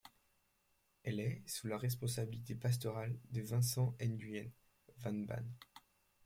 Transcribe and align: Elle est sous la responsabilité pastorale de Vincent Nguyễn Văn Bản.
Elle 1.03 1.19
est 1.19 1.43
sous 1.45 1.67
la 1.67 1.77
responsabilité 1.77 2.55
pastorale 2.55 3.19
de 3.29 3.43
Vincent 3.43 3.95
Nguyễn 4.01 4.49
Văn 4.97 5.27
Bản. 5.27 5.45